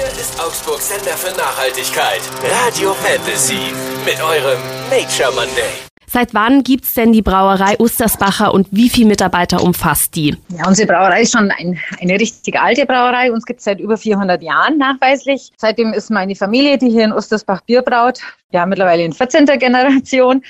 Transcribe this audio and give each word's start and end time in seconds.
Hier 0.00 0.08
ist 0.18 0.40
Augsburg 0.40 0.80
Sender 0.80 1.14
für 1.14 1.36
Nachhaltigkeit. 1.36 2.22
Radio 2.64 2.94
Fantasy 2.94 3.74
mit 4.06 4.18
eurem 4.22 4.58
Nature 4.88 5.30
Monday. 5.34 5.68
Seit 6.06 6.32
wann 6.32 6.62
gibt's 6.62 6.94
denn 6.94 7.12
die 7.12 7.20
Brauerei 7.20 7.76
Ustersbacher 7.78 8.54
und 8.54 8.66
wie 8.70 8.88
viele 8.88 9.08
Mitarbeiter 9.08 9.62
umfasst 9.62 10.16
die? 10.16 10.34
Ja, 10.56 10.66
unsere 10.66 10.88
Brauerei 10.88 11.20
ist 11.20 11.32
schon 11.32 11.50
ein, 11.50 11.78
eine 12.00 12.14
richtig 12.18 12.58
alte 12.58 12.86
Brauerei. 12.86 13.30
Uns 13.30 13.44
gibt's 13.44 13.64
seit 13.64 13.78
über 13.78 13.98
400 13.98 14.42
Jahren 14.42 14.78
nachweislich. 14.78 15.50
Seitdem 15.58 15.92
ist 15.92 16.10
meine 16.10 16.34
Familie, 16.34 16.78
die 16.78 16.88
hier 16.88 17.04
in 17.04 17.12
Ustersbach 17.12 17.60
Bier 17.60 17.82
braut. 17.82 18.20
Wir 18.52 18.62
haben 18.62 18.70
mittlerweile 18.70 19.04
in 19.04 19.12
14. 19.12 19.44
Generation 19.44 20.42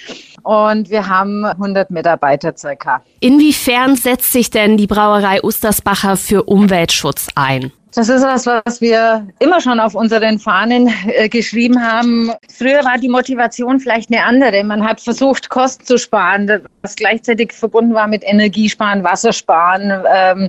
und 0.45 0.91
wir 0.91 1.09
haben 1.09 1.45
100 1.45 1.91
Mitarbeiter 1.91 2.57
circa. 2.57 3.03
Inwiefern 3.19 3.97
setzt 3.97 4.31
sich 4.31 4.51
denn 4.51 4.77
die 4.77 4.87
Brauerei 4.87 5.43
Ustersbacher 5.43 6.17
für 6.17 6.45
Umweltschutz 6.45 7.27
ein? 7.35 7.73
Das 7.93 8.09
ist 8.09 8.23
was, 8.23 8.47
was 8.47 8.81
wir 8.81 9.27
immer 9.41 9.61
schon 9.61 9.81
auf 9.81 9.97
unseren 9.97 10.39
Fahnen 10.39 10.93
äh, 11.09 11.29
geschrieben 11.29 11.83
haben. 11.83 12.31
Früher 12.57 12.85
war 12.85 12.99
die 12.99 13.09
Motivation 13.09 13.81
vielleicht 13.81 14.13
eine 14.13 14.25
andere. 14.25 14.63
Man 14.63 14.87
hat 14.87 15.01
versucht, 15.01 15.49
Kosten 15.49 15.85
zu 15.85 15.99
sparen, 15.99 16.63
was 16.83 16.95
gleichzeitig 16.95 17.53
verbunden 17.53 17.93
war 17.93 18.07
mit 18.07 18.23
Energiesparen, 18.25 19.03
Wassersparen, 19.03 20.05
ähm, 20.09 20.49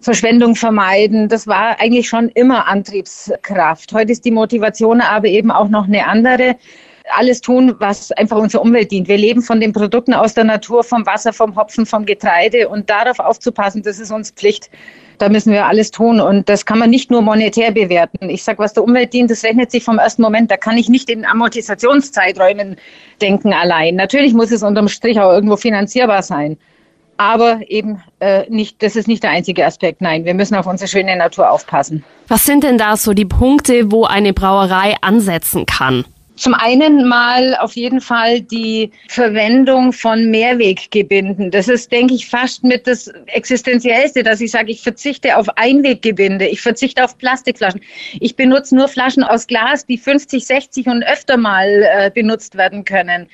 Verschwendung 0.00 0.54
vermeiden. 0.54 1.28
Das 1.30 1.46
war 1.46 1.80
eigentlich 1.80 2.10
schon 2.10 2.28
immer 2.30 2.68
Antriebskraft. 2.68 3.94
Heute 3.94 4.12
ist 4.12 4.26
die 4.26 4.30
Motivation 4.30 5.00
aber 5.00 5.28
eben 5.28 5.50
auch 5.50 5.68
noch 5.68 5.86
eine 5.86 6.06
andere 6.06 6.56
alles 7.16 7.40
tun, 7.40 7.74
was 7.78 8.12
einfach 8.12 8.36
unserer 8.36 8.62
Umwelt 8.62 8.90
dient. 8.90 9.08
Wir 9.08 9.18
leben 9.18 9.42
von 9.42 9.60
den 9.60 9.72
Produkten 9.72 10.14
aus 10.14 10.34
der 10.34 10.44
Natur, 10.44 10.84
vom 10.84 11.04
Wasser, 11.04 11.32
vom 11.32 11.56
Hopfen, 11.56 11.84
vom 11.84 12.06
Getreide 12.06 12.68
und 12.68 12.88
darauf 12.88 13.18
aufzupassen, 13.18 13.82
das 13.82 13.98
ist 13.98 14.12
uns 14.12 14.30
Pflicht. 14.30 14.70
Da 15.22 15.28
müssen 15.28 15.52
wir 15.52 15.66
alles 15.66 15.92
tun. 15.92 16.20
Und 16.20 16.48
das 16.48 16.66
kann 16.66 16.80
man 16.80 16.90
nicht 16.90 17.12
nur 17.12 17.22
monetär 17.22 17.70
bewerten. 17.70 18.28
Ich 18.28 18.42
sage, 18.42 18.58
was 18.58 18.72
der 18.72 18.82
Umwelt 18.82 19.12
dient, 19.12 19.30
das 19.30 19.44
rechnet 19.44 19.70
sich 19.70 19.84
vom 19.84 20.00
ersten 20.00 20.20
Moment. 20.20 20.50
Da 20.50 20.56
kann 20.56 20.76
ich 20.76 20.88
nicht 20.88 21.08
in 21.08 21.24
Amortisationszeiträumen 21.24 22.74
denken 23.20 23.52
allein. 23.52 23.94
Natürlich 23.94 24.34
muss 24.34 24.50
es 24.50 24.64
unterm 24.64 24.88
Strich 24.88 25.20
auch 25.20 25.30
irgendwo 25.30 25.56
finanzierbar 25.56 26.24
sein. 26.24 26.58
Aber 27.18 27.60
eben 27.68 28.02
äh, 28.18 28.50
nicht, 28.50 28.82
das 28.82 28.96
ist 28.96 29.06
nicht 29.06 29.22
der 29.22 29.30
einzige 29.30 29.64
Aspekt. 29.64 30.00
Nein, 30.00 30.24
wir 30.24 30.34
müssen 30.34 30.56
auf 30.56 30.66
unsere 30.66 30.88
schöne 30.88 31.14
Natur 31.14 31.52
aufpassen. 31.52 32.02
Was 32.26 32.44
sind 32.44 32.64
denn 32.64 32.76
da 32.76 32.96
so 32.96 33.12
die 33.12 33.24
Punkte, 33.24 33.92
wo 33.92 34.02
eine 34.02 34.32
Brauerei 34.32 34.96
ansetzen 35.02 35.66
kann? 35.66 36.04
Zum 36.36 36.54
einen 36.54 37.06
mal 37.06 37.56
auf 37.56 37.76
jeden 37.76 38.00
Fall 38.00 38.40
die 38.40 38.90
Verwendung 39.08 39.92
von 39.92 40.30
Mehrweggebinden. 40.30 41.50
Das 41.50 41.68
ist, 41.68 41.92
denke 41.92 42.14
ich, 42.14 42.28
fast 42.28 42.64
mit 42.64 42.86
das 42.86 43.08
Existenziellste, 43.26 44.22
dass 44.22 44.40
ich 44.40 44.50
sage, 44.50 44.72
ich 44.72 44.82
verzichte 44.82 45.36
auf 45.36 45.46
Einweggebinde, 45.56 46.48
ich 46.48 46.62
verzichte 46.62 47.04
auf 47.04 47.18
Plastikflaschen. 47.18 47.82
Ich 48.18 48.34
benutze 48.34 48.74
nur 48.74 48.88
Flaschen 48.88 49.22
aus 49.22 49.46
Glas, 49.46 49.84
die 49.84 49.98
50, 49.98 50.46
60 50.46 50.86
und 50.86 51.02
öfter 51.04 51.36
mal 51.36 51.68
äh, 51.68 52.10
benutzt 52.10 52.56
werden 52.56 52.84
können. 52.84 53.28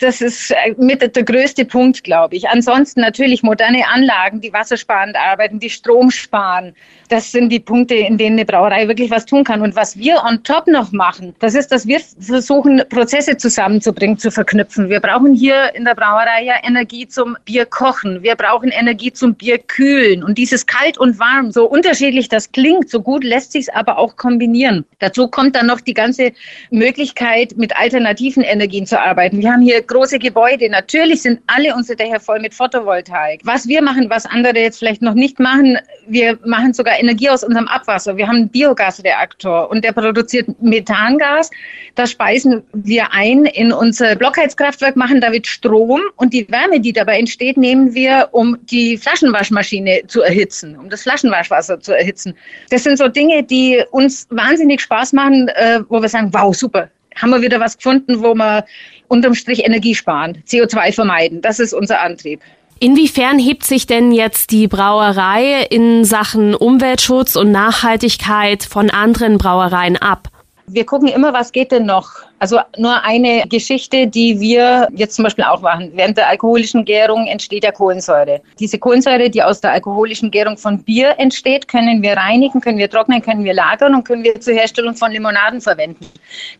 Das 0.00 0.22
ist 0.22 0.50
äh, 0.50 0.74
mit 0.78 1.02
der 1.02 1.22
größte 1.22 1.66
Punkt, 1.66 2.02
glaube 2.04 2.34
ich. 2.34 2.48
Ansonsten 2.48 3.00
natürlich 3.00 3.42
moderne 3.42 3.86
Anlagen, 3.86 4.40
die 4.40 4.52
wassersparend 4.52 5.14
arbeiten, 5.14 5.60
die 5.60 5.70
Strom 5.70 6.10
sparen. 6.10 6.74
Das 7.10 7.30
sind 7.30 7.50
die 7.50 7.60
Punkte, 7.60 7.94
in 7.94 8.16
denen 8.16 8.38
eine 8.38 8.46
Brauerei 8.46 8.88
wirklich 8.88 9.10
was 9.10 9.26
tun 9.26 9.44
kann. 9.44 9.60
Und 9.60 9.76
was 9.76 9.98
wir 9.98 10.22
on 10.24 10.42
top 10.42 10.66
noch 10.66 10.90
machen, 10.92 11.34
das 11.38 11.54
ist, 11.54 11.68
dass 11.70 11.86
wir 11.86 12.00
versuchen, 12.40 12.82
Prozesse 12.88 13.36
zusammenzubringen, 13.36 14.18
zu 14.18 14.30
verknüpfen. 14.30 14.88
Wir 14.88 15.00
brauchen 15.00 15.34
hier 15.34 15.74
in 15.74 15.84
der 15.84 15.94
Brauerei 15.94 16.44
ja 16.44 16.54
Energie 16.62 17.06
zum 17.06 17.36
Bier 17.44 17.66
kochen. 17.66 18.22
Wir 18.22 18.34
brauchen 18.34 18.70
Energie 18.70 19.12
zum 19.12 19.34
Bier 19.34 19.58
kühlen. 19.58 20.24
Und 20.24 20.38
dieses 20.38 20.64
kalt 20.64 20.96
und 20.96 21.18
warm, 21.18 21.50
so 21.52 21.66
unterschiedlich 21.66 22.30
das 22.30 22.50
klingt, 22.50 22.88
so 22.88 23.02
gut 23.02 23.24
lässt 23.24 23.52
sich 23.52 23.60
es 23.60 23.68
aber 23.68 23.98
auch 23.98 24.16
kombinieren. 24.16 24.86
Dazu 25.00 25.28
kommt 25.28 25.54
dann 25.54 25.66
noch 25.66 25.82
die 25.82 25.92
ganze 25.92 26.32
Möglichkeit, 26.70 27.58
mit 27.58 27.76
alternativen 27.76 28.42
Energien 28.42 28.86
zu 28.86 28.98
arbeiten. 28.98 29.40
Wir 29.40 29.52
haben 29.52 29.60
hier 29.60 29.82
große 29.82 30.18
Gebäude. 30.18 30.70
Natürlich 30.70 31.20
sind 31.20 31.40
alle 31.46 31.74
unsere 31.74 31.96
Dächer 31.96 32.20
voll 32.20 32.40
mit 32.40 32.54
Photovoltaik. 32.54 33.42
Was 33.44 33.68
wir 33.68 33.82
machen, 33.82 34.08
was 34.08 34.24
andere 34.24 34.58
jetzt 34.58 34.78
vielleicht 34.78 35.02
noch 35.02 35.14
nicht 35.14 35.38
machen, 35.38 35.76
wir 36.06 36.38
machen 36.46 36.72
sogar 36.72 36.98
Energie 36.98 37.28
aus 37.28 37.44
unserem 37.44 37.68
Abwasser. 37.68 38.16
Wir 38.16 38.26
haben 38.26 38.36
einen 38.36 38.48
Biogasreaktor 38.48 39.70
und 39.70 39.84
der 39.84 39.92
produziert 39.92 40.48
Methangas. 40.62 41.50
Das 41.94 42.10
speisen 42.30 42.62
wir 42.72 43.12
ein 43.12 43.44
in 43.44 43.72
unser 43.72 44.14
Blockheizkraftwerk, 44.14 44.94
machen 44.94 45.20
damit 45.20 45.48
Strom 45.48 46.00
und 46.16 46.32
die 46.32 46.48
Wärme, 46.48 46.78
die 46.78 46.92
dabei 46.92 47.18
entsteht, 47.18 47.56
nehmen 47.56 47.92
wir, 47.92 48.28
um 48.30 48.56
die 48.66 48.96
Flaschenwaschmaschine 48.96 50.02
zu 50.06 50.22
erhitzen, 50.22 50.76
um 50.78 50.88
das 50.88 51.02
Flaschenwaschwasser 51.02 51.80
zu 51.80 51.96
erhitzen. 51.96 52.34
Das 52.70 52.84
sind 52.84 52.98
so 52.98 53.08
Dinge, 53.08 53.42
die 53.42 53.82
uns 53.90 54.28
wahnsinnig 54.30 54.80
Spaß 54.80 55.12
machen, 55.12 55.48
äh, 55.48 55.80
wo 55.88 56.00
wir 56.00 56.08
sagen, 56.08 56.30
wow, 56.32 56.54
super, 56.54 56.88
haben 57.16 57.30
wir 57.30 57.42
wieder 57.42 57.58
was 57.58 57.76
gefunden, 57.76 58.22
wo 58.22 58.34
wir 58.34 58.64
unterm 59.08 59.34
Strich 59.34 59.64
Energie 59.64 59.96
sparen, 59.96 60.38
CO2 60.46 60.92
vermeiden. 60.92 61.40
Das 61.40 61.58
ist 61.58 61.72
unser 61.72 62.00
Antrieb. 62.00 62.40
Inwiefern 62.78 63.40
hebt 63.40 63.64
sich 63.64 63.86
denn 63.86 64.12
jetzt 64.12 64.52
die 64.52 64.68
Brauerei 64.68 65.66
in 65.68 66.04
Sachen 66.04 66.54
Umweltschutz 66.54 67.34
und 67.34 67.50
Nachhaltigkeit 67.50 68.62
von 68.62 68.88
anderen 68.88 69.36
Brauereien 69.36 69.96
ab? 69.96 70.29
Wir 70.72 70.86
gucken 70.86 71.08
immer, 71.08 71.32
was 71.32 71.50
geht 71.50 71.72
denn 71.72 71.84
noch 71.84 72.22
also 72.40 72.58
nur 72.78 73.04
eine 73.04 73.44
Geschichte, 73.48 74.06
die 74.06 74.40
wir 74.40 74.88
jetzt 74.94 75.14
zum 75.14 75.24
Beispiel 75.24 75.44
auch 75.44 75.60
machen. 75.60 75.92
Während 75.94 76.16
der 76.16 76.26
alkoholischen 76.28 76.86
Gärung 76.86 77.26
entsteht 77.26 77.64
ja 77.64 77.70
Kohlensäure. 77.70 78.40
Diese 78.58 78.78
Kohlensäure, 78.78 79.28
die 79.28 79.42
aus 79.42 79.60
der 79.60 79.72
alkoholischen 79.72 80.30
Gärung 80.30 80.56
von 80.56 80.82
Bier 80.82 81.14
entsteht, 81.18 81.68
können 81.68 82.00
wir 82.02 82.14
reinigen, 82.16 82.62
können 82.62 82.78
wir 82.78 82.88
trocknen, 82.88 83.20
können 83.20 83.44
wir 83.44 83.52
lagern 83.52 83.94
und 83.94 84.04
können 84.04 84.24
wir 84.24 84.40
zur 84.40 84.54
Herstellung 84.54 84.94
von 84.94 85.12
Limonaden 85.12 85.60
verwenden. 85.60 86.06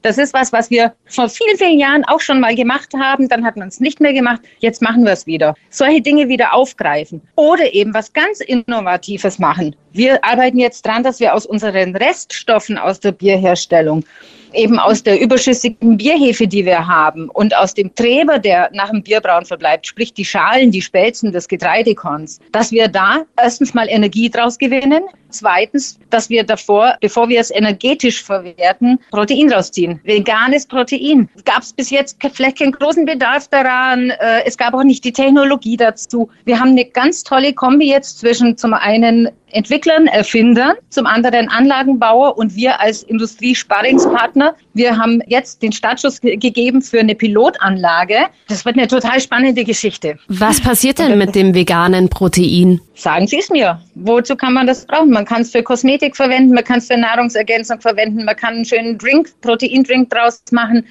Das 0.02 0.18
ist 0.18 0.34
was, 0.34 0.52
was 0.52 0.70
wir 0.70 0.92
vor 1.06 1.30
vielen, 1.30 1.56
vielen 1.56 1.78
Jahren 1.78 2.04
auch 2.04 2.20
schon 2.20 2.40
mal 2.40 2.54
gemacht 2.54 2.92
haben. 3.00 3.28
Dann 3.30 3.42
hat 3.42 3.56
man 3.56 3.68
es 3.68 3.80
nicht 3.80 4.00
mehr 4.00 4.12
gemacht. 4.12 4.42
Jetzt 4.58 4.82
machen 4.82 5.04
wir 5.04 5.12
es 5.12 5.26
wieder. 5.26 5.54
Solche 5.70 6.02
Dinge 6.02 6.28
wieder 6.28 6.52
aufgreifen. 6.52 7.22
Oder 7.36 7.72
eben 7.72 7.94
was 7.94 8.12
ganz 8.12 8.40
Innovatives 8.40 9.38
machen. 9.38 9.74
Wir 9.92 10.22
arbeiten 10.22 10.58
jetzt 10.58 10.84
dran, 10.84 11.02
dass 11.02 11.20
wir 11.20 11.34
aus 11.34 11.46
unseren 11.46 11.96
Reststoffen 11.96 12.76
aus 12.76 13.00
der 13.00 13.12
Bierherstellung 13.12 14.04
eben 14.54 14.78
aus 14.78 15.02
der 15.02 15.20
überschüssigen 15.20 15.69
Bierhefe, 15.80 16.46
die 16.46 16.64
wir 16.64 16.86
haben. 16.86 17.28
Und 17.28 17.56
aus 17.56 17.74
dem 17.74 17.94
Treber, 17.94 18.38
der 18.38 18.70
nach 18.72 18.90
dem 18.90 19.02
Bierbrauen 19.02 19.44
verbleibt, 19.44 19.86
sprich 19.86 20.12
die 20.12 20.24
Schalen, 20.24 20.70
die 20.70 20.82
Spelzen 20.82 21.32
des 21.32 21.48
Getreidekorns, 21.48 22.40
dass 22.52 22.70
wir 22.72 22.88
da 22.88 23.24
erstens 23.36 23.74
mal 23.74 23.88
Energie 23.88 24.30
draus 24.30 24.58
gewinnen, 24.58 25.02
zweitens, 25.30 25.98
dass 26.10 26.30
wir 26.30 26.44
davor, 26.44 26.96
bevor 27.00 27.28
wir 27.28 27.40
es 27.40 27.50
energetisch 27.50 28.22
verwerten, 28.22 28.98
Protein 29.10 29.52
rausziehen. 29.52 30.00
Veganes 30.04 30.66
Protein. 30.66 31.28
Gab 31.44 31.62
es 31.62 31.72
bis 31.72 31.90
jetzt 31.90 32.18
vielleicht 32.32 32.58
keinen 32.58 32.72
großen 32.72 33.04
Bedarf 33.04 33.48
daran. 33.48 34.10
Äh, 34.10 34.44
es 34.46 34.56
gab 34.56 34.74
auch 34.74 34.84
nicht 34.84 35.04
die 35.04 35.12
Technologie 35.12 35.76
dazu. 35.76 36.30
Wir 36.44 36.58
haben 36.58 36.70
eine 36.70 36.84
ganz 36.84 37.24
tolle 37.24 37.52
Kombi 37.52 37.88
jetzt 37.88 38.18
zwischen 38.18 38.56
zum 38.56 38.74
einen 38.74 39.28
Entwicklern, 39.52 40.06
Erfindern, 40.06 40.74
zum 40.90 41.06
anderen 41.06 41.48
Anlagenbauer 41.48 42.38
und 42.38 42.54
wir 42.54 42.80
als 42.80 43.02
Industriesparringspartner. 43.02 44.54
Wir 44.74 44.96
haben 44.96 45.22
jetzt 45.26 45.62
den 45.62 45.72
Startschuss 45.72 46.20
gegeben 46.20 46.82
für 46.82 47.00
eine 47.00 47.14
Pilotanlage. 47.14 48.26
Das 48.48 48.64
wird 48.64 48.76
eine 48.76 48.86
total 48.86 49.20
spannende 49.20 49.64
Geschichte. 49.64 50.18
Was 50.28 50.60
passiert 50.60 50.98
denn 50.98 51.18
mit 51.18 51.34
dem 51.34 51.54
veganen 51.54 52.08
Protein? 52.08 52.80
Sagen 53.00 53.26
Sie 53.26 53.38
es 53.38 53.48
mir. 53.48 53.80
Wozu 53.94 54.36
kann 54.36 54.52
man 54.52 54.66
das 54.66 54.84
brauchen? 54.84 55.08
Man 55.08 55.24
kann 55.24 55.40
es 55.40 55.52
für 55.52 55.62
Kosmetik 55.62 56.14
verwenden, 56.14 56.52
man 56.52 56.64
kann 56.64 56.80
es 56.80 56.86
für 56.86 56.98
Nahrungsergänzung 56.98 57.80
verwenden, 57.80 58.26
man 58.26 58.36
kann 58.36 58.56
einen 58.56 58.66
schönen 58.66 58.98
Drink, 58.98 59.40
Proteindrink 59.40 60.10
draus 60.10 60.42
machen. 60.50 60.86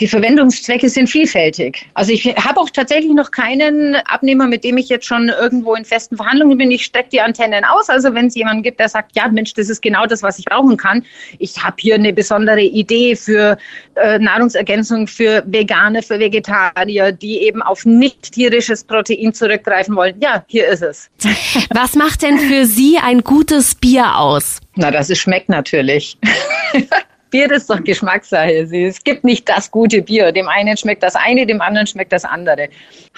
Die 0.00 0.08
Verwendungszwecke 0.08 0.88
sind 0.88 1.08
vielfältig. 1.08 1.86
Also 1.94 2.12
ich 2.12 2.24
habe 2.26 2.60
auch 2.60 2.70
tatsächlich 2.70 3.12
noch 3.12 3.30
keinen 3.30 3.96
Abnehmer, 4.06 4.46
mit 4.46 4.64
dem 4.64 4.78
ich 4.78 4.88
jetzt 4.88 5.06
schon 5.06 5.28
irgendwo 5.28 5.74
in 5.74 5.84
festen 5.84 6.16
Verhandlungen 6.16 6.58
bin. 6.58 6.70
Ich 6.70 6.84
stecke 6.84 7.10
die 7.10 7.20
Antennen 7.20 7.64
aus. 7.64 7.88
Also 7.88 8.14
wenn 8.14 8.26
es 8.26 8.34
jemanden 8.34 8.62
gibt, 8.62 8.80
der 8.80 8.88
sagt, 8.88 9.12
ja 9.14 9.28
Mensch, 9.28 9.54
das 9.54 9.68
ist 9.68 9.82
genau 9.82 10.06
das, 10.06 10.22
was 10.22 10.38
ich 10.38 10.44
brauchen 10.46 10.76
kann. 10.76 11.04
Ich 11.38 11.62
habe 11.62 11.76
hier 11.78 11.96
eine 11.96 12.12
besondere 12.12 12.62
Idee 12.62 13.16
für 13.16 13.58
äh, 13.94 14.18
Nahrungsergänzung 14.18 15.06
für 15.06 15.42
Veganer, 15.46 16.02
für 16.02 16.18
Vegetarier, 16.18 17.12
die 17.12 17.42
eben 17.42 17.62
auf 17.62 17.84
nicht 17.84 18.32
tierisches 18.32 18.84
Protein 18.84 19.34
zurückgreifen 19.34 19.94
wollen. 19.94 20.14
Ja, 20.20 20.44
hier 20.48 20.68
ist 20.68 20.82
es. 20.82 21.10
Was 21.70 21.94
macht 21.94 22.22
denn 22.22 22.38
für 22.38 22.66
Sie 22.66 22.98
ein 22.98 23.22
gutes 23.22 23.74
Bier 23.74 24.16
aus? 24.16 24.60
Na, 24.76 24.90
das 24.90 25.10
ist, 25.10 25.18
schmeckt 25.18 25.48
natürlich. 25.48 26.16
Bier 27.32 27.50
ist 27.50 27.70
doch 27.70 27.82
Geschmackssache. 27.82 28.52
Es 28.52 29.02
gibt 29.02 29.24
nicht 29.24 29.48
das 29.48 29.70
gute 29.70 30.02
Bier. 30.02 30.32
Dem 30.32 30.48
einen 30.48 30.76
schmeckt 30.76 31.02
das 31.02 31.16
eine, 31.16 31.46
dem 31.46 31.62
anderen 31.62 31.86
schmeckt 31.86 32.12
das 32.12 32.26
andere. 32.26 32.68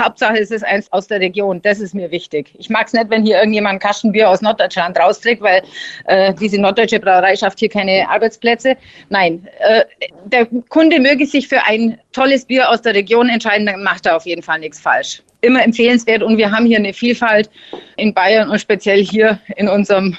Hauptsache 0.00 0.38
es 0.38 0.52
ist 0.52 0.64
eins 0.64 0.90
aus 0.92 1.08
der 1.08 1.18
Region. 1.18 1.60
Das 1.60 1.80
ist 1.80 1.94
mir 1.94 2.12
wichtig. 2.12 2.54
Ich 2.56 2.70
mag 2.70 2.86
es 2.86 2.92
nicht, 2.92 3.10
wenn 3.10 3.24
hier 3.24 3.38
irgendjemand 3.38 3.74
ein 3.74 3.78
Kastenbier 3.80 4.30
aus 4.30 4.40
Norddeutschland 4.40 4.96
rausträgt, 4.96 5.42
weil 5.42 5.62
äh, 6.06 6.32
diese 6.32 6.60
norddeutsche 6.60 7.00
Brauerei 7.00 7.34
schafft 7.34 7.58
hier 7.58 7.68
keine 7.68 8.08
Arbeitsplätze. 8.08 8.76
Nein, 9.08 9.48
äh, 9.58 9.84
der 10.26 10.46
Kunde 10.68 11.00
möge 11.00 11.26
sich 11.26 11.48
für 11.48 11.64
ein 11.66 11.98
tolles 12.12 12.44
Bier 12.44 12.70
aus 12.70 12.82
der 12.82 12.94
Region 12.94 13.28
entscheiden, 13.28 13.66
dann 13.66 13.82
macht 13.82 14.06
er 14.06 14.14
auf 14.16 14.26
jeden 14.26 14.42
Fall 14.42 14.60
nichts 14.60 14.80
falsch. 14.80 15.24
Immer 15.40 15.64
empfehlenswert 15.64 16.22
und 16.22 16.38
wir 16.38 16.52
haben 16.52 16.66
hier 16.66 16.78
eine 16.78 16.94
Vielfalt 16.94 17.50
in 17.96 18.14
Bayern 18.14 18.48
und 18.48 18.60
speziell 18.60 19.04
hier 19.04 19.40
in 19.56 19.68
unserem 19.68 20.16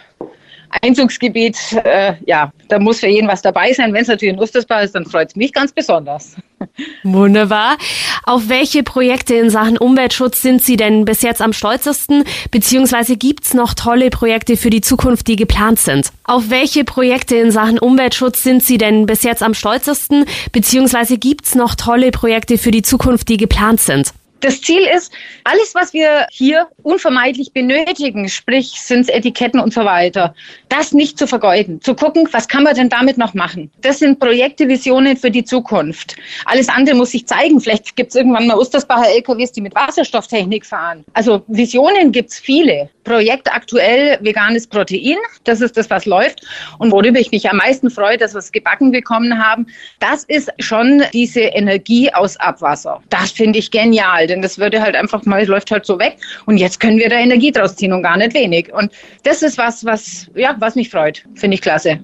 Einzugsgebiet, 0.81 1.57
äh, 1.83 2.13
ja, 2.25 2.51
da 2.67 2.79
muss 2.79 2.99
für 2.99 3.07
jeden 3.07 3.27
was 3.27 3.41
dabei 3.41 3.73
sein. 3.73 3.93
Wenn 3.93 4.01
es 4.01 4.07
natürlich 4.07 4.33
in 4.33 4.39
Ostersbach 4.39 4.83
ist, 4.83 4.95
dann 4.95 5.05
freut 5.05 5.29
es 5.29 5.35
mich 5.35 5.53
ganz 5.53 5.71
besonders. 5.71 6.35
Wunderbar. 7.03 7.77
Auf 8.23 8.49
welche 8.49 8.83
Projekte 8.83 9.35
in 9.35 9.49
Sachen 9.49 9.77
Umweltschutz 9.77 10.41
sind 10.41 10.63
Sie 10.63 10.77
denn 10.77 11.05
bis 11.05 11.21
jetzt 11.21 11.41
am 11.41 11.53
stolzesten? 11.53 12.23
Beziehungsweise 12.51 13.17
gibt 13.17 13.45
es 13.45 13.53
noch 13.53 13.73
tolle 13.73 14.09
Projekte 14.09 14.57
für 14.57 14.69
die 14.69 14.81
Zukunft, 14.81 15.27
die 15.27 15.35
geplant 15.35 15.79
sind? 15.79 16.09
Auf 16.23 16.49
welche 16.49 16.83
Projekte 16.83 17.35
in 17.35 17.51
Sachen 17.51 17.79
Umweltschutz 17.79 18.43
sind 18.43 18.63
Sie 18.63 18.77
denn 18.77 19.05
bis 19.05 19.23
jetzt 19.23 19.43
am 19.43 19.53
stolzesten? 19.53 20.25
Beziehungsweise 20.51 21.17
gibt 21.17 21.45
es 21.45 21.55
noch 21.55 21.75
tolle 21.75 22.11
Projekte 22.11 22.57
für 22.57 22.71
die 22.71 22.81
Zukunft, 22.81 23.29
die 23.29 23.37
geplant 23.37 23.79
sind? 23.79 24.11
Das 24.41 24.61
Ziel 24.61 24.81
ist, 24.95 25.11
alles, 25.43 25.73
was 25.73 25.93
wir 25.93 26.27
hier 26.31 26.67
unvermeidlich 26.83 27.53
benötigen, 27.53 28.29
sprich 28.29 28.71
sind 28.81 29.09
Etiketten 29.09 29.59
und 29.59 29.73
so 29.73 29.85
weiter, 29.85 30.35
das 30.69 30.91
nicht 30.91 31.17
zu 31.17 31.27
vergeuden. 31.27 31.81
Zu 31.81 31.95
gucken, 31.95 32.27
was 32.31 32.47
kann 32.47 32.63
man 32.63 32.75
denn 32.75 32.89
damit 32.89 33.17
noch 33.17 33.33
machen? 33.33 33.71
Das 33.81 33.99
sind 33.99 34.19
Projekte, 34.19 34.67
Visionen 34.67 35.17
für 35.17 35.31
die 35.31 35.43
Zukunft. 35.43 36.15
Alles 36.45 36.69
andere 36.69 36.95
muss 36.95 37.11
sich 37.11 37.25
zeigen. 37.27 37.59
Vielleicht 37.61 37.95
gibt 37.95 38.09
es 38.09 38.15
irgendwann 38.15 38.47
mal 38.47 38.57
Ostersbacher 38.57 39.09
LKWs, 39.09 39.51
die 39.51 39.61
mit 39.61 39.73
Wasserstofftechnik 39.75 40.65
fahren. 40.65 41.05
Also 41.13 41.43
Visionen 41.47 42.11
gibt 42.11 42.31
es 42.31 42.39
viele. 42.39 42.89
Projekt 43.05 43.53
aktuell 43.53 44.17
veganes 44.21 44.67
Protein. 44.67 45.17
Das 45.43 45.61
ist 45.61 45.77
das, 45.77 45.89
was 45.89 46.05
läuft. 46.05 46.41
Und 46.79 46.91
worüber 46.91 47.19
ich 47.19 47.31
mich 47.31 47.49
am 47.49 47.57
meisten 47.57 47.89
freue, 47.89 48.17
dass 48.17 48.33
wir 48.33 48.39
es 48.39 48.51
gebacken 48.51 48.91
bekommen 48.91 49.41
haben, 49.41 49.67
das 49.99 50.23
ist 50.25 50.51
schon 50.59 51.03
diese 51.13 51.41
Energie 51.41 52.11
aus 52.13 52.35
Abwasser. 52.37 53.01
Das 53.09 53.31
finde 53.31 53.59
ich 53.59 53.71
genial, 53.71 54.24
denn 54.27 54.41
das 54.41 54.57
würde 54.57 54.81
halt 54.81 54.95
einfach 54.95 55.25
mal, 55.25 55.45
läuft 55.45 55.71
halt 55.71 55.85
so 55.85 55.99
weg. 55.99 56.17
Und 56.45 56.57
jetzt 56.57 56.79
können 56.79 56.97
wir 56.97 57.09
da 57.09 57.17
Energie 57.17 57.51
draus 57.51 57.75
ziehen 57.75 57.93
und 57.93 58.03
gar 58.03 58.17
nicht 58.17 58.33
wenig. 58.33 58.73
Und 58.73 58.91
das 59.23 59.41
ist 59.41 59.57
was, 59.57 59.85
was, 59.85 60.27
ja, 60.35 60.55
was 60.59 60.75
mich 60.75 60.89
freut. 60.89 61.23
Finde 61.35 61.55
ich 61.55 61.61
klasse. 61.61 61.99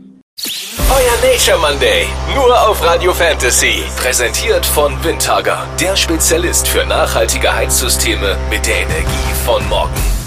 Euer 0.89 1.31
Nature 1.31 1.59
Monday, 1.59 2.05
nur 2.33 2.67
auf 2.67 2.83
Radio 2.83 3.13
Fantasy. 3.13 3.83
Präsentiert 3.97 4.65
von 4.65 5.01
Windhager, 5.03 5.67
der 5.79 5.95
Spezialist 5.95 6.67
für 6.67 6.85
nachhaltige 6.85 7.53
Heizsysteme 7.53 8.37
mit 8.49 8.65
der 8.65 8.81
Energie 8.81 9.33
von 9.45 9.67
morgen. 9.69 10.20